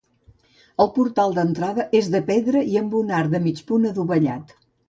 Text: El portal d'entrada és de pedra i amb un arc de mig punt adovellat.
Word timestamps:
El 0.85 0.89
portal 0.95 1.35
d'entrada 1.35 1.85
és 2.01 2.09
de 2.15 2.23
pedra 2.31 2.65
i 2.73 2.83
amb 2.85 2.99
un 3.03 3.15
arc 3.21 3.33
de 3.37 3.45
mig 3.47 3.65
punt 3.71 3.89
adovellat. 3.95 4.61